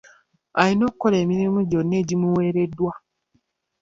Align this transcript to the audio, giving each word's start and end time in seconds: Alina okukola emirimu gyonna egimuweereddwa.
Alina 0.61 0.83
okukola 0.89 1.15
emirimu 1.23 1.59
gyonna 1.69 1.95
egimuweereddwa. 2.01 2.93